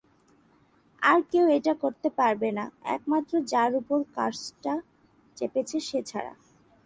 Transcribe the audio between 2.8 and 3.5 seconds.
একমাত্র